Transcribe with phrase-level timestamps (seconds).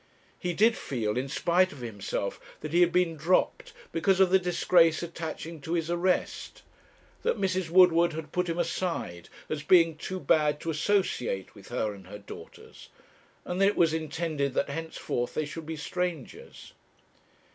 [0.39, 4.39] He did feel, in spite of himself, that he had been dropped because of the
[4.39, 6.63] disgrace attaching to his arrest;
[7.21, 7.69] that Mrs.
[7.69, 12.17] Woodward had put him aside as being too bad to associate with her and her
[12.17, 12.89] daughters;
[13.45, 16.73] and that it was intended that henceforth they should be strangers.